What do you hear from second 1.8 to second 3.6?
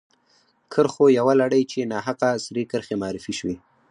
ناحقه سرې کرښې معرفي شوې.